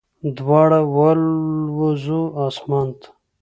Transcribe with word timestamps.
دواړه 0.37 0.79
والوزو 0.95 2.21
اسمان 2.45 2.87
ته 2.99 3.09